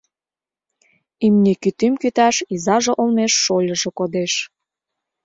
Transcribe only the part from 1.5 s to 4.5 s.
кӱтӱм кӱташ изаже олмеш шольыжо кодеш.